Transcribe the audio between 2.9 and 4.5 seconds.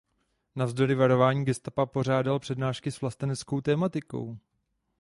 s vlasteneckou tematikou.